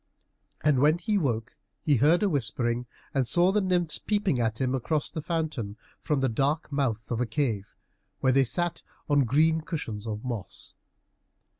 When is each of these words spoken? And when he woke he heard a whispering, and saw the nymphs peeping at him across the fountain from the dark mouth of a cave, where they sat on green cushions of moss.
And 0.61 0.79
when 0.79 0.97
he 0.97 1.19
woke 1.19 1.55
he 1.83 1.97
heard 1.97 2.23
a 2.23 2.27
whispering, 2.27 2.87
and 3.13 3.27
saw 3.27 3.51
the 3.51 3.61
nymphs 3.61 3.99
peeping 3.99 4.39
at 4.39 4.59
him 4.59 4.73
across 4.73 5.11
the 5.11 5.21
fountain 5.21 5.77
from 6.01 6.21
the 6.21 6.27
dark 6.27 6.71
mouth 6.71 7.11
of 7.11 7.21
a 7.21 7.27
cave, 7.27 7.75
where 8.19 8.31
they 8.33 8.43
sat 8.45 8.81
on 9.07 9.25
green 9.25 9.61
cushions 9.61 10.07
of 10.07 10.25
moss. 10.25 10.73